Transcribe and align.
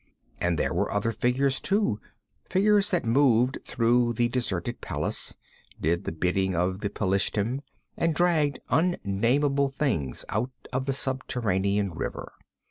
And 0.41 0.57
there 0.57 0.73
were 0.73 0.91
other 0.91 1.11
figures, 1.11 1.59
too 1.59 1.99
figures 2.49 2.89
that 2.89 3.05
moved 3.05 3.59
through 3.63 4.13
the 4.13 4.29
deserted 4.29 4.81
palace, 4.81 5.37
did 5.79 6.05
the 6.05 6.11
bidding 6.11 6.55
of 6.55 6.79
the 6.79 6.89
Pelishtim, 6.89 7.61
and 7.97 8.15
dragged 8.15 8.59
unnamable 8.71 9.69
things 9.69 10.25
out 10.29 10.49
of 10.73 10.87
the 10.87 10.93
subterranean 10.93 11.91
river. 11.93 12.31